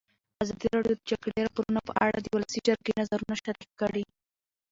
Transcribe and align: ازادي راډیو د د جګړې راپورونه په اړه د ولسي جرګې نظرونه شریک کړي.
ازادي 0.43 0.67
راډیو 0.75 0.93
د 0.95 0.99
د 0.99 1.03
جګړې 1.09 1.37
راپورونه 1.45 1.79
په 1.87 1.93
اړه 2.05 2.17
د 2.21 2.27
ولسي 2.35 2.59
جرګې 2.67 2.93
نظرونه 3.01 3.35
شریک 3.43 3.71
کړي. 3.81 4.03